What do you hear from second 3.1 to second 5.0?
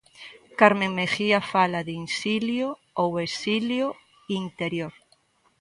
exilio interior".